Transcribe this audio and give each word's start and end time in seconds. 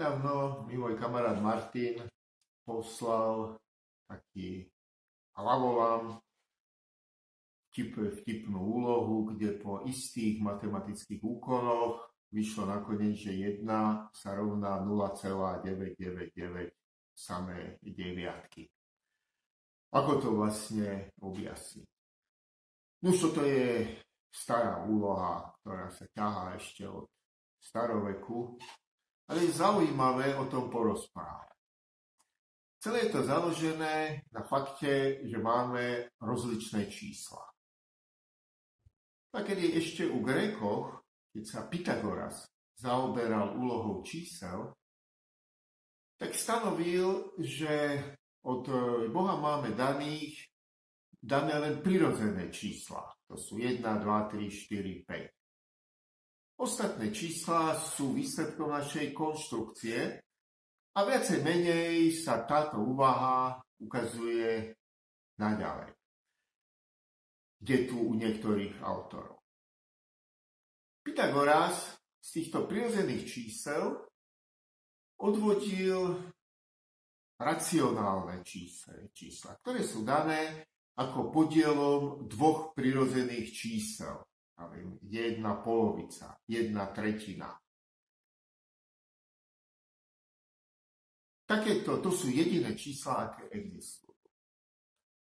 Nedávno 0.00 0.64
mi 0.64 0.80
môj 0.80 0.96
kamarát 0.96 1.36
Martin 1.44 2.00
poslal 2.64 3.60
taký 4.08 4.64
hlavolám 5.36 6.16
vtip, 7.68 8.00
vtipnú 8.24 8.64
úlohu, 8.64 9.28
kde 9.28 9.60
po 9.60 9.84
istých 9.84 10.40
matematických 10.40 11.20
úkonoch 11.20 12.16
vyšlo 12.32 12.72
nakoniec, 12.72 13.12
že 13.12 13.60
1 13.60 13.68
sa 14.08 14.30
rovná 14.40 14.80
0,999 14.88 16.72
samé 17.12 17.76
deviatky. 17.84 18.72
Ako 19.92 20.16
to 20.16 20.32
vlastne 20.32 21.12
objasniť? 21.20 21.88
No 23.04 23.12
toto 23.12 23.44
je 23.44 24.00
stará 24.32 24.80
úloha, 24.80 25.52
ktorá 25.60 25.92
sa 25.92 26.08
ťahá 26.08 26.56
ešte 26.56 26.88
od 26.88 27.04
staroveku, 27.60 28.56
ale 29.30 29.46
je 29.46 29.54
zaujímavé 29.54 30.34
o 30.34 30.50
tom 30.50 30.66
porozprávať. 30.66 31.54
Celé 32.82 33.06
je 33.06 33.10
to 33.14 33.22
založené 33.22 34.26
na 34.34 34.42
fakte, 34.42 35.22
že 35.22 35.38
máme 35.38 36.10
rozličné 36.18 36.90
čísla. 36.90 37.44
Keď 39.30 39.56
je 39.62 39.70
ešte 39.78 40.02
u 40.10 40.18
Grékoch, 40.24 41.06
keď 41.30 41.44
sa 41.46 41.60
Pythagoras 41.70 42.50
zaoberal 42.74 43.54
úlohou 43.54 44.02
čísel, 44.02 44.74
tak 46.18 46.34
stanovil, 46.34 47.36
že 47.38 48.02
od 48.42 48.66
Boha 49.14 49.38
máme 49.38 49.76
daných 49.76 50.50
dané 51.20 51.54
len 51.60 51.84
prirodzené 51.84 52.48
čísla. 52.50 53.06
To 53.28 53.36
sú 53.36 53.60
1, 53.60 53.78
2, 53.78 53.84
3, 53.84 54.50
4, 54.50 55.04
5. 55.06 55.39
Ostatné 56.60 57.08
čísla 57.08 57.72
sú 57.72 58.12
výsledkom 58.12 58.68
našej 58.68 59.16
konštrukcie 59.16 60.20
a 60.92 60.98
viacej 61.08 61.40
menej 61.40 62.12
sa 62.12 62.44
táto 62.44 62.84
úvaha 62.84 63.56
ukazuje 63.80 64.68
naďalej. 65.40 65.96
Kde 67.64 67.76
tu 67.88 67.96
u 68.04 68.12
niektorých 68.12 68.76
autorov. 68.84 69.40
Pythagoras 71.00 71.96
z 72.20 72.28
týchto 72.28 72.68
prirodzených 72.68 73.24
čísel 73.24 73.96
odvodil 75.16 76.28
racionálne 77.40 78.44
čísla, 78.44 79.08
čísla, 79.16 79.56
ktoré 79.64 79.80
sú 79.80 80.04
dané 80.04 80.68
ako 81.00 81.32
podielom 81.32 82.28
dvoch 82.28 82.76
prirodzených 82.76 83.48
čísel. 83.48 84.20
Jedna 85.02 85.60
polovica, 85.64 86.36
jedna 86.48 86.92
tretina. 86.92 87.56
Takéto, 91.48 91.98
to 91.98 92.14
sú 92.14 92.30
jediné 92.30 92.78
čísla, 92.78 93.26
aké 93.26 93.50
existujú. 93.58 94.14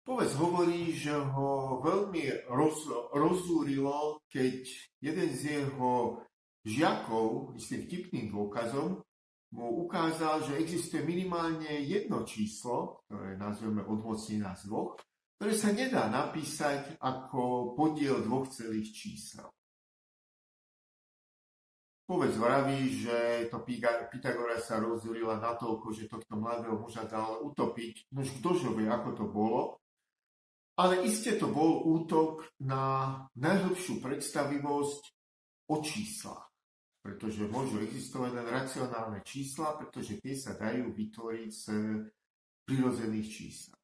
Povedz 0.01 0.33
hovorí, 0.35 0.91
že 0.97 1.13
ho 1.13 1.79
veľmi 1.79 2.51
roz, 2.51 2.89
rozúrilo, 3.15 4.19
keď 4.27 4.65
jeden 4.99 5.29
z 5.31 5.41
jeho 5.61 6.19
žiakov, 6.65 7.55
myslím 7.55 7.87
vtipným 7.87 8.27
dôkazom, 8.33 8.99
mu 9.51 9.67
ukázal, 9.85 10.47
že 10.47 10.59
existuje 10.59 11.03
minimálne 11.03 11.83
jedno 11.83 12.23
číslo, 12.23 13.03
ktoré 13.07 13.37
nazveme 13.37 13.83
odmocnina 13.83 14.55
z 14.57 14.67
dvoch, 14.67 14.97
ktoré 15.41 15.57
sa 15.57 15.73
nedá 15.73 16.05
napísať 16.05 17.01
ako 17.01 17.73
podiel 17.73 18.21
dvoch 18.21 18.45
celých 18.53 18.93
čísel. 18.93 19.49
Povedz 22.05 22.37
vraví, 22.37 23.01
že 23.01 23.49
to 23.49 23.65
Pythagora 23.65 24.61
sa 24.61 24.77
rozúrila 24.77 25.41
natoľko, 25.41 25.97
že 25.97 26.05
tohto 26.05 26.37
mladého 26.37 26.77
muža 26.77 27.09
dal 27.09 27.41
utopiť. 27.41 28.13
No 28.13 28.21
už 28.21 28.37
ktože 28.37 28.69
vie, 28.77 28.85
ako 28.85 29.09
to 29.17 29.25
bolo. 29.25 29.81
Ale 30.77 31.01
iste 31.09 31.33
to 31.41 31.49
bol 31.49 31.89
útok 31.89 32.45
na 32.61 33.25
najhlbšiu 33.33 33.97
predstavivosť 33.97 35.01
o 35.73 35.81
číslach. 35.81 36.53
Pretože 37.01 37.49
môžu 37.49 37.81
existovať 37.81 38.29
len 38.37 38.45
racionálne 38.45 39.25
čísla, 39.25 39.73
pretože 39.73 40.21
tie 40.21 40.37
sa 40.37 40.53
dajú 40.53 40.93
vytvoriť 40.93 41.49
z 41.49 41.65
prirodzených 42.61 43.25
čísel. 43.25 43.80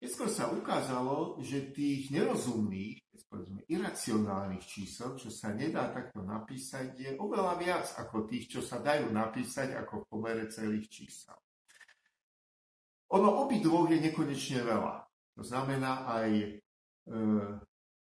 Neskôr 0.00 0.32
sa 0.32 0.48
ukázalo, 0.48 1.36
že 1.44 1.76
tých 1.76 2.08
nerozumných, 2.08 3.04
povedzme, 3.28 3.60
iracionálnych 3.68 4.64
čísel, 4.64 5.12
čo 5.20 5.28
sa 5.28 5.52
nedá 5.52 5.92
takto 5.92 6.24
napísať, 6.24 6.96
je 6.96 7.10
oveľa 7.20 7.60
viac 7.60 7.86
ako 8.00 8.24
tých, 8.24 8.48
čo 8.48 8.60
sa 8.64 8.80
dajú 8.80 9.12
napísať 9.12 9.76
ako 9.76 10.00
v 10.00 10.08
pomere 10.08 10.48
celých 10.48 10.88
čísel. 10.88 11.36
Ono 13.12 13.44
obidvoch 13.44 13.92
je 13.92 14.00
nekonečne 14.00 14.64
veľa. 14.64 15.04
To 15.36 15.42
znamená 15.44 16.08
aj 16.08 16.30
e, 16.32 16.52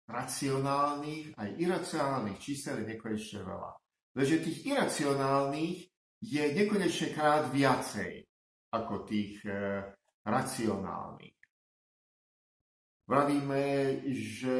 racionálnych, 0.06 1.42
aj 1.42 1.50
iracionálnych 1.58 2.38
čísel 2.38 2.86
je 2.86 2.94
nekonečne 2.94 3.42
veľa. 3.42 3.72
Leže 4.14 4.46
tých 4.46 4.60
iracionálnych 4.70 5.90
je 6.22 6.44
nekonečne 6.54 7.18
krát 7.18 7.50
viacej 7.50 8.30
ako 8.78 9.10
tých 9.10 9.42
e, 9.50 9.82
racionálnych. 10.22 11.39
Vravíme, 13.09 14.06
že 14.14 14.58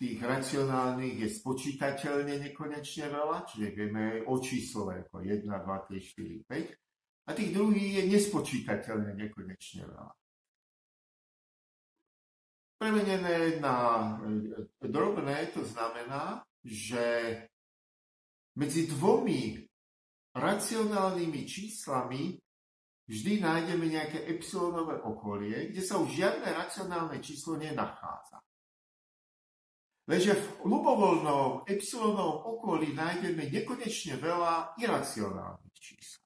tých 0.00 0.16
racionálnych 0.16 1.20
je 1.20 1.28
spočítateľne 1.28 2.40
nekonečne 2.40 3.12
veľa, 3.12 3.44
čiže 3.44 3.68
vieme 3.76 4.24
o 4.24 4.40
číslové 4.40 5.04
ako 5.04 5.20
1, 5.20 5.44
2, 5.44 5.60
3, 5.60 6.48
4, 6.48 6.48
5. 6.48 7.28
A 7.28 7.30
tých 7.36 7.50
druhých 7.52 7.92
je 8.00 8.04
nespočítateľne 8.08 9.12
nekonečne 9.12 9.84
veľa. 9.84 10.12
Premenené 12.80 13.60
na 13.60 13.76
e, 14.24 14.88
drobné 14.88 15.52
to 15.52 15.66
znamená, 15.68 16.40
že 16.64 17.36
medzi 18.56 18.88
dvomi 18.88 19.68
racionálnymi 20.32 21.42
číslami 21.44 22.40
vždy 23.08 23.40
nájdeme 23.40 23.88
nejaké 23.88 24.28
epsilonové 24.28 25.00
okolie, 25.00 25.72
kde 25.72 25.82
sa 25.82 25.96
už 25.96 26.12
žiadne 26.12 26.44
racionálne 26.52 27.18
číslo 27.24 27.56
nenachádza. 27.56 28.38
Leže 30.08 30.32
v 30.36 30.46
ľubovoľnom 30.64 31.68
epsilonovom 31.68 32.56
okolí 32.56 32.96
nájdeme 32.96 33.48
nekonečne 33.52 34.16
veľa 34.16 34.80
iracionálnych 34.80 35.76
čísel. 35.76 36.24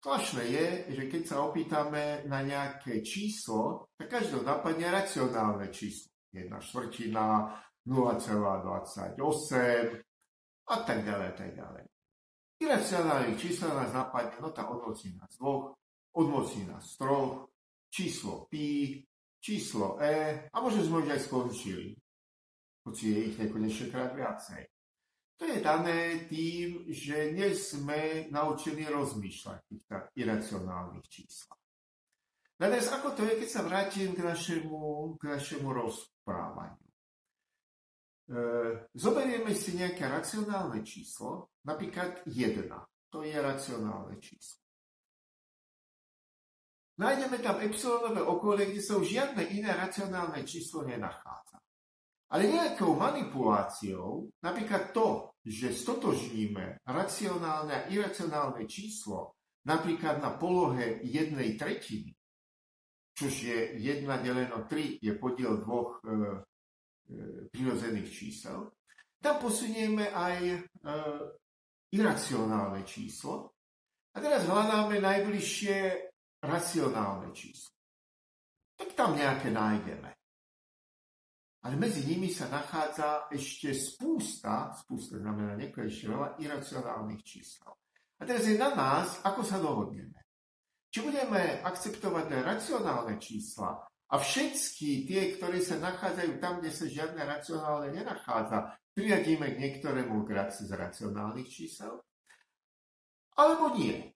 Zvláštne 0.00 0.44
je, 0.46 0.66
že 0.94 1.02
keď 1.10 1.22
sa 1.26 1.44
opýtame 1.44 2.24
na 2.30 2.40
nejaké 2.40 3.02
číslo, 3.02 3.90
tak 3.98 4.14
každého 4.14 4.46
napadne 4.46 4.88
racionálne 4.88 5.68
číslo. 5.74 6.14
Jedna 6.30 6.62
štvrtina, 6.62 7.50
0,28 7.84 9.18
a 10.70 10.76
tak 10.86 10.98
ďalej, 11.02 11.30
tak 11.34 11.50
ďalej. 11.58 11.84
Iracionálnych 12.60 13.40
čísel 13.40 13.72
nás 13.72 13.88
napadne, 13.96 14.36
no 14.36 14.52
tá 14.52 14.68
odmocnina 14.68 15.24
z 15.32 15.40
dvoch, 15.40 15.80
odmocnina 16.12 16.76
z 16.84 16.90
troch, 17.00 17.48
číslo 17.88 18.44
pi, 18.52 19.00
číslo 19.40 19.96
e 19.96 20.44
a 20.52 20.56
možno 20.60 20.84
sme 20.84 21.00
už 21.00 21.16
aj 21.16 21.24
skončili. 21.24 21.96
Hoci 22.84 23.02
je 23.08 23.18
ich 23.32 23.36
nekonečne 23.40 23.88
krát 23.88 24.12
viacej. 24.12 24.68
To 25.40 25.48
je 25.48 25.56
dané 25.64 26.28
tým, 26.28 26.84
že 26.92 27.32
nie 27.32 27.48
sme 27.56 28.28
naučení 28.28 28.84
rozmýšľať 28.92 29.56
v 29.56 29.68
týchto 29.72 29.96
iracionálnych 30.20 31.08
číslach. 31.08 31.56
No 32.60 32.68
dnes, 32.68 32.92
ako 32.92 33.16
to 33.16 33.24
je, 33.24 33.40
keď 33.40 33.48
sa 33.48 33.64
vrátim 33.64 34.12
k 34.12 34.20
našemu, 34.20 35.16
k 35.16 35.22
našemu 35.32 35.64
rozprávaniu. 35.64 36.89
E, 38.30 38.34
zoberieme 38.94 39.50
si 39.58 39.74
nejaké 39.74 40.06
racionálne 40.06 40.86
číslo, 40.86 41.50
napríklad 41.66 42.22
1. 42.30 42.70
To 43.10 43.26
je 43.26 43.34
racionálne 43.34 44.22
číslo. 44.22 44.62
Nájdeme 47.02 47.42
tam 47.42 47.58
epsilonové 47.58 48.22
okolie, 48.22 48.70
kde 48.70 48.82
sa 48.84 48.94
už 49.02 49.08
žiadne 49.10 49.42
iné 49.50 49.74
racionálne 49.74 50.46
číslo 50.46 50.86
nenachádza. 50.86 51.58
Ale 52.30 52.46
nejakou 52.46 52.94
manipuláciou, 52.94 54.30
napríklad 54.38 54.94
to, 54.94 55.34
že 55.42 55.74
stotožníme 55.74 56.86
racionálne 56.86 57.74
a 57.74 57.86
iracionálne 57.90 58.62
číslo 58.70 59.34
napríklad 59.66 60.22
na 60.22 60.38
polohe 60.38 61.02
jednej 61.02 61.58
tretiny, 61.58 62.14
čož 63.18 63.34
je 63.42 63.58
1 63.76 64.06
deleno 64.22 64.64
3 64.70 65.02
je 65.02 65.12
podiel 65.18 65.58
dvoch 65.60 65.98
e, 66.00 66.06
prirodzených 67.60 68.08
čísel, 68.08 68.72
tam 69.20 69.36
posunieme 69.36 70.08
aj 70.08 70.36
e, 70.48 70.56
iracionálne 71.92 72.88
číslo 72.88 73.52
a 74.16 74.16
teraz 74.16 74.48
hľadáme 74.48 74.96
najbližšie 74.96 75.76
racionálne 76.40 77.28
číslo. 77.36 77.76
Tak 78.80 78.96
tam 78.96 79.12
nejaké 79.12 79.52
nájdeme. 79.52 80.08
Ale 81.60 81.76
medzi 81.76 82.08
nimi 82.08 82.32
sa 82.32 82.48
nachádza 82.48 83.28
ešte 83.28 83.76
spústa, 83.76 84.72
spústa 84.72 85.20
znamená 85.20 85.52
nekonečne 85.60 86.16
veľa 86.16 86.28
iracionálnych 86.40 87.20
čísel. 87.20 87.68
A 88.16 88.24
teraz 88.24 88.48
je 88.48 88.56
na 88.56 88.72
nás, 88.72 89.20
ako 89.20 89.44
sa 89.44 89.60
dohodneme. 89.60 90.16
Či 90.88 91.04
budeme 91.04 91.60
akceptovať 91.60 92.24
racionálne 92.40 93.20
čísla 93.20 93.76
a 94.10 94.18
všetky 94.18 95.06
tie, 95.06 95.38
ktoré 95.38 95.62
sa 95.62 95.78
nachádzajú 95.78 96.42
tam, 96.42 96.58
kde 96.58 96.74
sa 96.74 96.90
žiadne 96.90 97.22
racionálne 97.22 97.94
nenachádza, 97.94 98.74
priadíme 98.90 99.54
k 99.54 99.60
niektorému 99.62 100.26
z 100.50 100.66
racionálnych 100.74 101.46
čísel, 101.46 102.02
alebo 103.38 103.70
nie. 103.78 104.10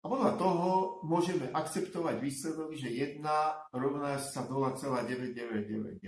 A 0.00 0.08
podľa 0.08 0.36
toho 0.40 1.00
môžeme 1.04 1.48
akceptovať 1.52 2.20
výsledok, 2.20 2.72
že 2.76 2.88
1 2.88 3.24
rovná 3.72 4.16
sa 4.20 4.48
0,9999, 4.48 6.00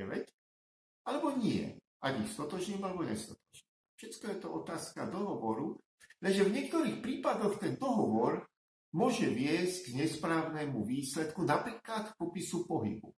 alebo 1.05 1.33
nie. 1.37 1.77
Ani 2.01 2.29
stotočným, 2.29 2.81
alebo 2.85 3.05
nestotočným. 3.05 3.73
Všetko 3.97 4.25
je 4.29 4.37
to 4.41 4.49
otázka 4.53 5.09
dohovoru, 5.09 5.81
lenže 6.21 6.45
v 6.45 6.55
niektorých 6.61 7.01
prípadoch 7.01 7.57
ten 7.57 7.81
dohovor 7.81 8.45
môže 8.93 9.29
viesť 9.29 9.93
k 9.93 10.05
nesprávnemu 10.05 10.85
výsledku, 10.85 11.45
napríklad 11.45 12.13
k 12.13 12.17
popisu 12.17 12.69
pohybu. 12.69 13.13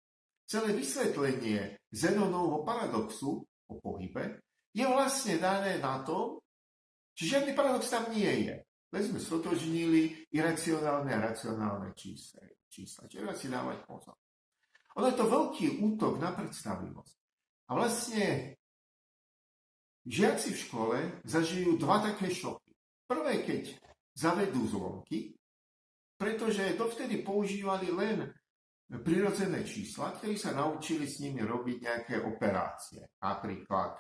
Celé 0.47 0.79
vysvetlenie 0.79 1.75
Zenonovho 1.91 2.63
paradoxu 2.63 3.43
o 3.43 3.75
pohybe 3.83 4.39
je 4.71 4.87
vlastne 4.87 5.43
dané 5.43 5.83
na 5.83 6.07
tom, 6.07 6.39
že 7.19 7.35
žiadny 7.35 7.51
paradox 7.57 7.91
tam 7.91 8.07
nie 8.15 8.47
je. 8.47 8.55
Len 8.95 9.03
sme 9.03 9.19
stotožnili 9.19 10.31
iracionálne 10.31 11.11
a 11.11 11.19
racionálne 11.19 11.91
čísla. 11.99 12.47
čísla. 12.71 13.11
Čiže 13.11 13.35
si 13.35 13.51
dávať 13.51 13.83
pozor. 13.83 14.15
Ono 14.97 15.07
je 15.11 15.19
to 15.19 15.27
veľký 15.27 15.67
útok 15.83 16.23
na 16.23 16.31
predstavivosť. 16.31 17.17
A 17.67 17.71
vlastne 17.75 18.55
žiaci 20.07 20.55
v 20.55 20.63
škole 20.63 20.99
zažijú 21.27 21.75
dva 21.77 21.99
také 22.01 22.31
šoky. 22.31 22.71
Prvé, 23.11 23.43
keď 23.43 23.75
zavedú 24.15 24.65
zlomky, 24.71 25.35
pretože 26.17 26.79
dovtedy 26.79 27.21
používali 27.21 27.91
len 27.93 28.31
prirodzené 28.87 29.67
čísla, 29.67 30.15
ktorí 30.15 30.39
sa 30.39 30.55
naučili 30.55 31.11
s 31.11 31.19
nimi 31.19 31.43
robiť 31.43 31.77
nejaké 31.83 32.15
operácie. 32.23 33.03
Napríklad 33.19 33.99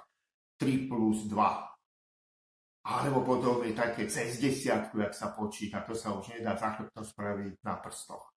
3 0.54 0.86
plus 0.86 1.26
2. 1.26 2.86
Alebo 2.86 3.26
potom 3.26 3.66
je 3.66 3.74
také 3.74 4.06
cez 4.06 4.38
desiatku, 4.38 5.02
jak 5.02 5.10
sa 5.10 5.34
počíta. 5.34 5.82
To 5.82 5.90
sa 5.90 6.14
už 6.14 6.38
nedá 6.38 6.54
za 6.54 6.70
chrbtom 6.78 7.02
spraviť 7.02 7.66
na 7.66 7.82
prstoch. 7.82 8.30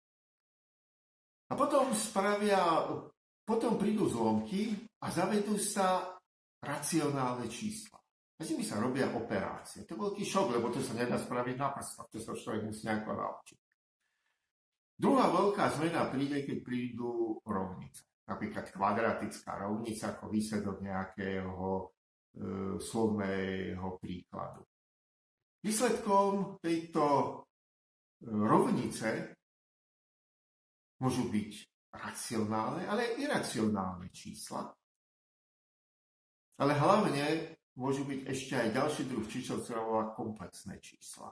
A 1.50 1.54
potom 1.54 1.94
spravia, 1.94 2.90
potom 3.46 3.78
prídu 3.78 4.10
zlomky 4.10 4.74
a 5.06 5.14
zavedú 5.14 5.54
sa 5.62 6.18
racionálne 6.66 7.46
čísla. 7.46 8.02
A 8.40 8.42
s 8.42 8.50
nimi 8.50 8.66
sa 8.66 8.82
robia 8.82 9.06
operácie. 9.14 9.86
To 9.86 9.94
je 9.94 10.02
veľký 10.02 10.24
šok, 10.26 10.58
lebo 10.58 10.74
to 10.74 10.82
sa 10.82 10.98
nedá 10.98 11.22
spraviť 11.22 11.56
na 11.60 11.70
prstoch. 11.70 12.10
To 12.10 12.18
sa 12.18 12.34
človek 12.34 12.66
musí 12.66 12.90
nejako 12.90 13.12
naučiť. 13.22 13.69
Druhá 15.00 15.32
veľká 15.32 15.80
zmena 15.80 16.12
príde, 16.12 16.44
keď 16.44 16.58
prídu 16.60 17.40
rovnice. 17.48 18.04
Napríklad 18.28 18.68
kvadratická 18.68 19.64
rovnica 19.64 20.12
ako 20.12 20.28
výsledok 20.28 20.84
nejakého 20.84 21.66
e, 21.72 21.84
slovného 22.84 23.88
príkladu. 23.96 24.68
Výsledkom 25.64 26.60
tejto 26.60 27.04
e, 27.08 27.28
rovnice 28.28 29.40
môžu 31.00 31.32
byť 31.32 31.52
racionálne, 31.96 32.84
ale 32.84 33.08
aj 33.08 33.24
iracionálne 33.24 34.12
čísla. 34.12 34.68
Ale 36.60 36.76
hlavne 36.76 37.56
môžu 37.80 38.04
byť 38.04 38.20
ešte 38.28 38.54
aj 38.60 38.76
ďalší 38.76 39.04
druh 39.08 39.24
čísel, 39.32 39.64
ktoré 39.64 39.80
komplexné 40.12 40.76
čísla. 40.84 41.32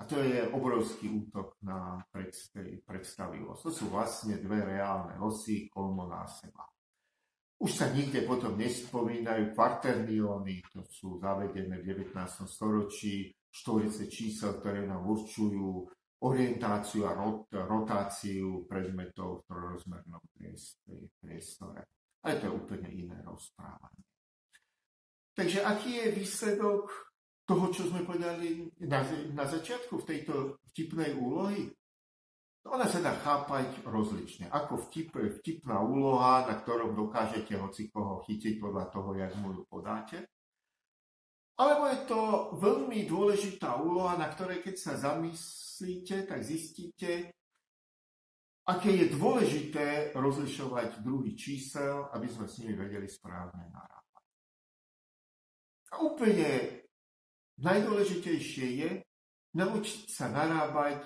A 0.00 0.08
to 0.08 0.16
je 0.24 0.48
obrovský 0.56 1.12
útok 1.12 1.60
na 1.60 2.00
predstavivosť. 2.80 3.60
To 3.68 3.70
sú 3.70 3.92
vlastne 3.92 4.40
dve 4.40 4.64
reálne 4.64 5.20
osy 5.20 5.68
kolmo 5.68 6.08
na 6.08 6.24
seba. 6.24 6.64
Už 7.60 7.68
sa 7.68 7.92
nikde 7.92 8.24
potom 8.24 8.56
nespomínajú 8.56 9.52
kvarternióny, 9.52 10.64
to 10.72 10.80
sú 10.88 11.20
zavedené 11.20 11.84
v 11.84 12.08
19. 12.08 12.16
storočí, 12.48 13.28
štvorice 13.52 14.08
čísel, 14.08 14.56
ktoré 14.56 14.88
nám 14.88 15.04
určujú 15.04 15.84
orientáciu 16.24 17.04
a 17.04 17.12
rot, 17.12 17.52
rotáciu 17.52 18.64
predmetov 18.64 19.44
v 19.44 19.52
trojrozmernom 19.52 20.24
priestore. 21.20 21.84
Ale 22.24 22.40
to 22.40 22.48
je 22.48 22.56
úplne 22.56 22.88
iné 22.88 23.20
rozprávanie. 23.20 24.08
Takže 25.36 25.60
aký 25.60 26.00
je 26.00 26.16
výsledok 26.16 27.09
toho, 27.50 27.66
čo 27.74 27.90
sme 27.90 28.06
povedali 28.06 28.70
na, 28.86 29.02
na 29.34 29.42
začiatku 29.42 29.98
v 29.98 30.06
tejto 30.06 30.62
vtipnej 30.70 31.18
úlohy? 31.18 31.66
Ona 32.70 32.86
sa 32.86 33.02
dá 33.02 33.18
chápať 33.18 33.82
rozlične. 33.82 34.46
Ako 34.54 34.86
vtip, 34.86 35.10
vtipná 35.42 35.82
úloha, 35.82 36.46
na 36.46 36.54
ktorom 36.54 36.94
dokážete 36.94 37.58
hoci 37.58 37.90
koho 37.90 38.22
chytiť 38.22 38.62
podľa 38.62 38.84
toho, 38.94 39.18
jak 39.18 39.34
mu 39.42 39.50
ju 39.50 39.66
podáte. 39.66 40.30
Alebo 41.58 41.90
je 41.90 41.98
to 42.06 42.20
veľmi 42.62 43.04
dôležitá 43.10 43.82
úloha, 43.82 44.14
na 44.14 44.30
ktorej 44.30 44.62
keď 44.62 44.76
sa 44.78 44.94
zamyslíte, 44.96 46.30
tak 46.30 46.46
zistíte, 46.46 47.34
aké 48.70 48.90
je 48.94 49.06
dôležité 49.12 50.14
rozlišovať 50.14 51.02
druhý 51.02 51.34
čísel, 51.34 52.06
aby 52.14 52.30
sme 52.30 52.46
s 52.46 52.62
nimi 52.62 52.78
vedeli 52.78 53.10
správne 53.10 53.66
narábať. 53.72 54.24
A 55.90 55.94
úplne 56.06 56.79
Najdôležitejšie 57.60 58.66
je 58.80 58.90
naučiť 59.56 60.08
sa 60.08 60.32
narábať 60.32 61.04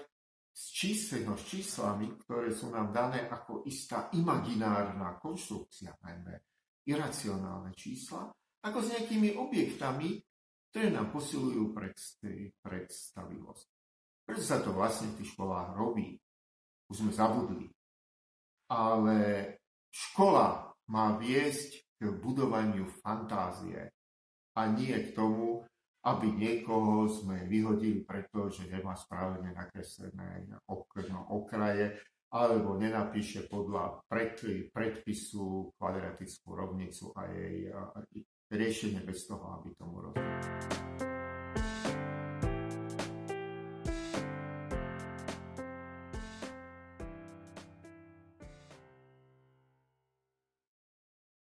s 0.54 0.70
číslom, 0.70 1.34
s 1.34 1.50
číslami, 1.50 2.14
ktoré 2.14 2.54
sú 2.54 2.70
nám 2.70 2.94
dané 2.94 3.26
ako 3.26 3.66
istá 3.66 4.06
imaginárna 4.14 5.18
konštrukcia, 5.18 5.98
najmä 5.98 6.38
iracionálne 6.86 7.74
čísla, 7.74 8.30
ako 8.62 8.78
s 8.78 8.94
nejakými 8.94 9.34
objektami, 9.34 10.22
ktoré 10.70 10.94
nám 10.94 11.10
posilujú 11.10 11.74
predstavivosť. 12.62 13.68
Prečo 14.22 14.44
sa 14.46 14.62
to 14.62 14.70
vlastne 14.70 15.10
v 15.10 15.18
tých 15.20 15.34
školách 15.34 15.74
robí? 15.74 16.14
Už 16.86 17.02
sme 17.02 17.10
zabudli. 17.10 17.66
Ale 18.70 19.18
škola 19.90 20.70
má 20.92 21.18
viesť 21.18 21.98
k 21.98 22.14
budovaniu 22.14 22.86
fantázie 23.02 23.90
a 24.54 24.60
nie 24.70 24.94
k 25.02 25.12
tomu, 25.18 25.66
aby 26.04 26.28
niekoho 26.36 27.08
sme 27.08 27.48
vyhodili 27.48 28.04
preto, 28.04 28.52
že 28.52 28.68
nemá 28.68 28.92
správne 28.92 29.56
nakreslené 29.56 30.44
okno 30.68 31.32
okraje, 31.32 31.96
alebo 32.34 32.76
nenapíše 32.76 33.46
podľa 33.48 34.04
pred, 34.10 34.36
predpisu 34.74 35.72
kvadratickú 35.80 36.48
rovnicu 36.50 37.14
a 37.14 37.30
jej 37.30 37.70
riešenie 38.52 39.00
bez 39.06 39.24
toho, 39.24 39.62
aby 39.62 39.72
tomu 39.78 40.02
rozumel. 40.02 41.13